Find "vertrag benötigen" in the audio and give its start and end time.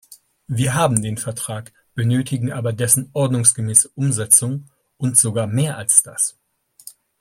1.19-2.51